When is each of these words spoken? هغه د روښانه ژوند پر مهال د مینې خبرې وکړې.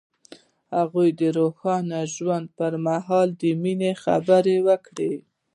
هغه 0.75 1.03
د 1.19 1.21
روښانه 1.37 1.99
ژوند 2.15 2.45
پر 2.57 2.73
مهال 2.85 3.27
د 3.41 3.43
مینې 3.61 3.91
خبرې 4.03 4.57
وکړې. 4.67 5.13